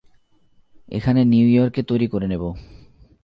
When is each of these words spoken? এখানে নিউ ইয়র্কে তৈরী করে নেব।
এখানে 0.89 1.21
নিউ 1.23 1.47
ইয়র্কে 1.47 1.81
তৈরী 1.83 2.07
করে 2.07 2.27
নেব। 2.27 2.43